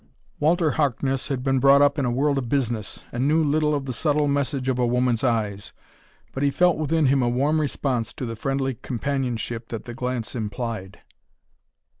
Walter 0.39 0.71
Harkness 0.71 1.27
had 1.27 1.43
been 1.43 1.59
brought 1.59 1.83
up 1.83 1.99
in 1.99 2.05
a 2.05 2.11
world 2.11 2.39
of 2.39 2.49
business, 2.49 3.03
and 3.11 3.27
knew 3.27 3.43
little 3.43 3.75
of 3.75 3.85
the 3.85 3.93
subtle 3.93 4.27
message 4.27 4.67
of 4.67 4.79
a 4.79 4.87
woman's 4.87 5.23
eyes. 5.23 5.73
But 6.33 6.41
he 6.41 6.49
felt 6.49 6.77
within 6.77 7.05
him 7.05 7.21
a 7.21 7.29
warm 7.29 7.61
response 7.61 8.11
to 8.13 8.25
the 8.25 8.35
friendly 8.35 8.73
companionship 8.73 9.67
that 9.67 9.83
the 9.83 9.93
glance 9.93 10.33
implied. 10.33 11.01